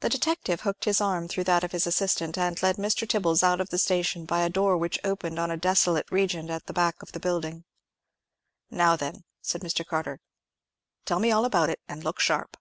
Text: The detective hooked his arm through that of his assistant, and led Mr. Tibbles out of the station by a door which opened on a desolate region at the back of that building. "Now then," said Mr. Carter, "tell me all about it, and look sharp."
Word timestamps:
The 0.00 0.10
detective 0.10 0.60
hooked 0.60 0.84
his 0.84 1.00
arm 1.00 1.26
through 1.26 1.44
that 1.44 1.64
of 1.64 1.72
his 1.72 1.86
assistant, 1.86 2.36
and 2.36 2.62
led 2.62 2.76
Mr. 2.76 3.08
Tibbles 3.08 3.42
out 3.42 3.62
of 3.62 3.70
the 3.70 3.78
station 3.78 4.26
by 4.26 4.42
a 4.42 4.50
door 4.50 4.76
which 4.76 4.98
opened 5.04 5.38
on 5.38 5.50
a 5.50 5.56
desolate 5.56 6.10
region 6.12 6.50
at 6.50 6.66
the 6.66 6.74
back 6.74 7.00
of 7.02 7.12
that 7.12 7.20
building. 7.20 7.64
"Now 8.70 8.94
then," 8.94 9.24
said 9.40 9.62
Mr. 9.62 9.86
Carter, 9.86 10.20
"tell 11.06 11.18
me 11.18 11.30
all 11.32 11.46
about 11.46 11.70
it, 11.70 11.80
and 11.88 12.04
look 12.04 12.20
sharp." 12.20 12.58